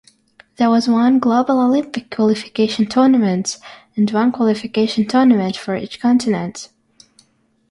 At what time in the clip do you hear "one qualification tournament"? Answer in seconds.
4.09-5.55